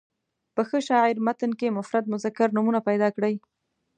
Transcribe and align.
په 0.55 0.61
ښه 0.67 0.79
شاعر 0.87 1.15
متن 1.25 1.51
کې 1.59 1.75
مفرد 1.77 2.05
مذکر 2.13 2.47
نومونه 2.55 2.79
پیدا 2.87 3.07
کړي. 3.15 3.35